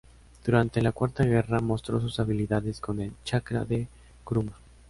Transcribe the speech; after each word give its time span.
Durante 0.43 0.81
la 0.81 0.93
Cuarta 0.93 1.23
Guerra, 1.25 1.59
mostró 1.59 2.01
sus 2.01 2.19
habilidades 2.19 2.81
con 2.81 3.01
el 3.01 3.13
Chakra 3.23 3.65
de 3.65 3.87
Kurama. 4.23 4.53